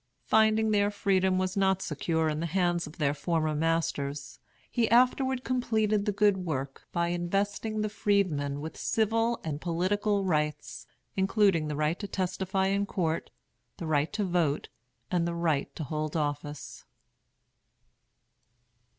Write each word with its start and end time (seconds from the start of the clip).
Finding 0.25 0.71
their 0.71 0.89
freedom 0.89 1.37
was 1.37 1.55
not 1.55 1.79
secure 1.79 2.27
in 2.27 2.39
the 2.39 2.47
hands 2.47 2.87
of 2.87 2.97
their 2.97 3.13
former 3.13 3.53
masters, 3.53 4.39
he 4.71 4.89
afterward 4.89 5.43
completed 5.43 6.05
the 6.07 6.11
good 6.11 6.37
work 6.37 6.87
by 6.91 7.09
investing 7.09 7.81
the 7.81 7.87
freedmen 7.87 8.61
with 8.61 8.75
civil 8.75 9.39
and 9.43 9.61
political 9.61 10.23
rights; 10.25 10.87
including 11.15 11.67
the 11.67 11.75
right 11.75 11.99
to 11.99 12.07
testify 12.07 12.65
in 12.65 12.87
court, 12.87 13.29
the 13.77 13.85
right 13.85 14.11
to 14.11 14.23
vote, 14.23 14.69
and 15.11 15.27
the 15.27 15.35
right 15.35 15.69
to 15.75 15.83
hold 15.83 16.17
office. 16.17 16.83